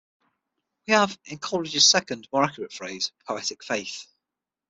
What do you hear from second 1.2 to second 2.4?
in Coleridge's second,